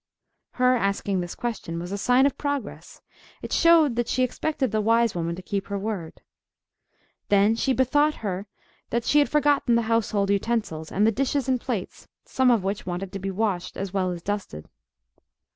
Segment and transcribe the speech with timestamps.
[0.53, 3.03] Her asking this question was a sign of progress:
[3.43, 6.21] it showed that she expected the wise woman to keep her word.
[7.29, 8.47] Then she bethought her
[8.89, 12.83] that she had forgotten the household utensils, and the dishes and plates, some of which
[12.87, 14.67] wanted to be washed as well as dusted.